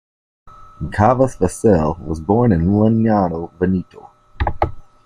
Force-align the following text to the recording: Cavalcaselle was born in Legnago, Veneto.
Cavalcaselle 0.91 1.99
was 2.07 2.19
born 2.19 2.51
in 2.51 2.61
Legnago, 2.71 3.53
Veneto. 3.59 4.09